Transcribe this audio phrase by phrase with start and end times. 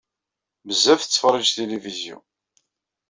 [0.67, 2.17] Bezzaf tettferrij tilivizyu.